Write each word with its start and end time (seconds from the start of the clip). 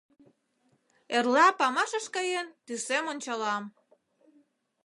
Эрла 1.17 1.45
памашыш 1.59 2.05
каен, 2.15 2.47
тӱсем 2.65 3.05
ончалам... 3.11 3.63